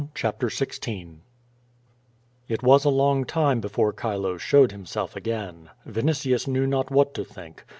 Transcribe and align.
CHAPTER 0.15 0.47
XVL 0.47 1.17
It 2.49 2.63
was 2.63 2.85
a 2.85 2.89
long 2.89 3.23
time 3.23 3.61
before 3.61 3.93
Chilo 3.93 4.37
showed 4.37 4.71
himself 4.71 5.15
again. 5.15 5.69
Yinitius 5.87 6.47
knew 6.47 6.65
not 6.65 6.89
what 6.89 7.13
to 7.13 7.23
think. 7.23 7.63